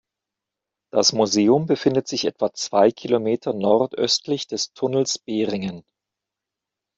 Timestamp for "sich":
2.07-2.25